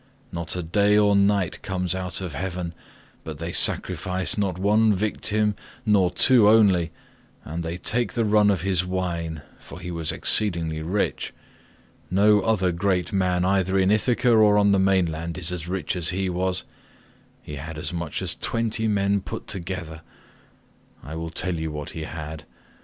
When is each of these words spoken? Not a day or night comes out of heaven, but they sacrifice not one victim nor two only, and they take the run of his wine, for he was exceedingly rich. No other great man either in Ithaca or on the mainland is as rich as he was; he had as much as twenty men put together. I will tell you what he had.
Not 0.31 0.55
a 0.55 0.63
day 0.63 0.97
or 0.97 1.15
night 1.15 1.61
comes 1.61 1.93
out 1.93 2.21
of 2.21 2.33
heaven, 2.33 2.73
but 3.23 3.37
they 3.37 3.51
sacrifice 3.51 4.35
not 4.35 4.57
one 4.57 4.95
victim 4.95 5.55
nor 5.85 6.09
two 6.09 6.49
only, 6.49 6.91
and 7.45 7.61
they 7.61 7.77
take 7.77 8.13
the 8.13 8.25
run 8.25 8.49
of 8.49 8.61
his 8.61 8.83
wine, 8.83 9.43
for 9.59 9.79
he 9.79 9.91
was 9.91 10.11
exceedingly 10.11 10.81
rich. 10.81 11.35
No 12.09 12.39
other 12.41 12.71
great 12.71 13.13
man 13.13 13.45
either 13.45 13.77
in 13.77 13.91
Ithaca 13.91 14.31
or 14.33 14.57
on 14.57 14.71
the 14.71 14.79
mainland 14.79 15.37
is 15.37 15.51
as 15.51 15.67
rich 15.67 15.95
as 15.95 16.09
he 16.09 16.31
was; 16.31 16.63
he 17.43 17.57
had 17.57 17.77
as 17.77 17.93
much 17.93 18.23
as 18.23 18.33
twenty 18.33 18.87
men 18.87 19.21
put 19.21 19.45
together. 19.45 20.01
I 21.03 21.13
will 21.13 21.29
tell 21.29 21.59
you 21.59 21.71
what 21.71 21.91
he 21.91 22.05
had. 22.05 22.45